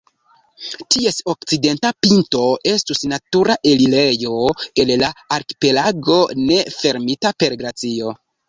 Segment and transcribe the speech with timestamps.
[0.93, 4.41] Ties okcidenta pinto estus natura elirejo
[4.85, 8.17] el la arkipelago ne fermita per glacio.